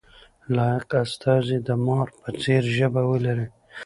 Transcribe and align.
لایق 0.55 0.89
استازی 1.03 1.57
د 1.67 1.69
مار 1.85 2.07
په 2.21 2.29
څېر 2.41 2.63
ژبه 2.77 3.01
ولري. 3.11 3.47